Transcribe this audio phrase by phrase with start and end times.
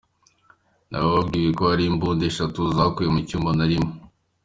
[0.89, 3.89] Nabwiwe ko hari imbunda eshatu zakuwe mu cyumba narimo.